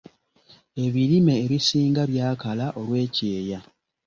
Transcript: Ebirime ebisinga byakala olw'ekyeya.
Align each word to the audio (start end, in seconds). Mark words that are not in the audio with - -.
Ebirime 0.85 1.33
ebisinga 1.43 2.01
byakala 2.11 2.65
olw'ekyeya. 2.79 3.59